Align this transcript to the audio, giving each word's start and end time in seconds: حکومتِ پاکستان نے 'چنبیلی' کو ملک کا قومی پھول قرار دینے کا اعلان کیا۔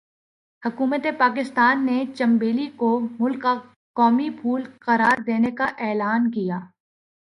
حکومتِ 0.63 1.07
پاکستان 1.17 1.85
نے 1.85 2.03
'چنبیلی' 2.15 2.69
کو 2.75 2.89
ملک 3.19 3.41
کا 3.41 3.53
قومی 3.95 4.29
پھول 4.29 4.63
قرار 4.79 5.21
دینے 5.27 5.51
کا 5.51 5.65
اعلان 5.79 6.31
کیا۔ 6.31 6.59